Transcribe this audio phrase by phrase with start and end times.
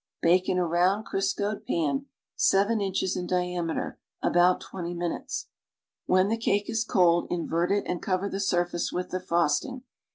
[0.23, 5.49] Bake in a round Criscoed pan (seven inches in diameter) about twenty minutes.
[6.07, 9.83] When the cake is cold, invert it and cover the surface with the frosting.